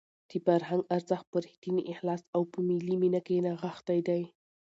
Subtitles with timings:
[0.29, 4.21] د فرهنګ ارزښت په رښتیني اخلاص او په ملي مینه کې نغښتی دی.